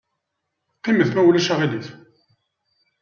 Qqimet, 0.77 1.09
ma 1.13 1.21
ulac 1.27 1.47
aɣilif. 1.53 1.87